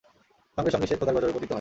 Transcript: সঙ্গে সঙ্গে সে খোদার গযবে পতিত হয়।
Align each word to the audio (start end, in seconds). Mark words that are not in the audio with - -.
সঙ্গে 0.57 0.71
সঙ্গে 0.71 0.87
সে 0.87 0.95
খোদার 0.95 1.15
গযবে 1.15 1.27
পতিত 1.27 1.37
হয়। 1.37 1.49